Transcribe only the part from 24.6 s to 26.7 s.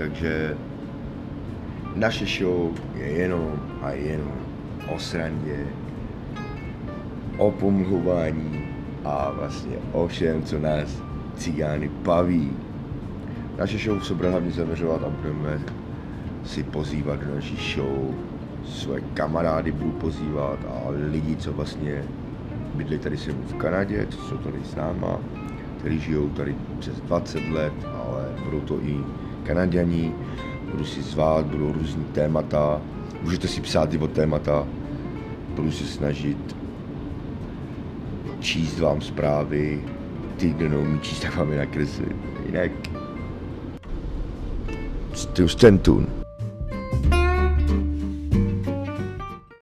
s náma, kteří žijou tady